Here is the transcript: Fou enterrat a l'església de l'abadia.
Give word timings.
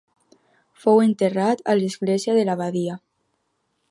Fou 0.85 1.01
enterrat 1.07 1.61
a 1.73 1.77
l'església 1.81 2.37
de 2.39 2.47
l'abadia. 2.49 2.99